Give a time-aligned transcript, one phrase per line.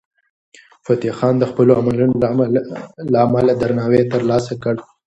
[0.85, 2.13] فتح خان د خپلو عملونو
[3.11, 4.75] له امله درناوی ترلاسه کړ.